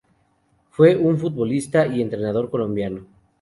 Fue 0.71 0.95
un 0.97 1.19
futbolista 1.19 1.85
y 1.85 2.01
entrenador 2.01 2.49
colombiano. 2.49 3.05